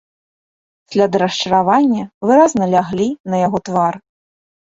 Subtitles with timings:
[0.93, 3.93] Сляды расчаравання выразна ляглі на яго твар.